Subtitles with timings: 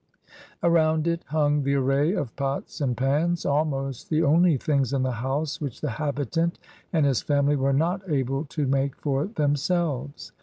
[0.63, 5.11] Around it hung the array of pots and pans, almost the only things in the
[5.11, 6.57] house which the habitant
[6.91, 10.31] and his family were not able to make for themselves.